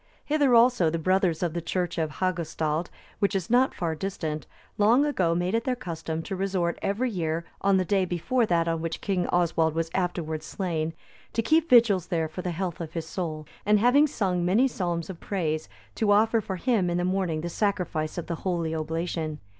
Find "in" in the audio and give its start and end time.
16.89-16.97